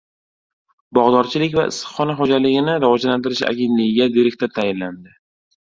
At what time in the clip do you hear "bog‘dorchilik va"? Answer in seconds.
0.97-1.65